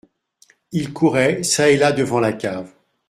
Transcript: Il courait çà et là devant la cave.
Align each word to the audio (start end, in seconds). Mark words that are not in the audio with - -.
Il 0.71 0.93
courait 0.93 1.43
çà 1.43 1.69
et 1.69 1.77
là 1.77 1.91
devant 1.91 2.19
la 2.19 2.33
cave. 2.33 2.73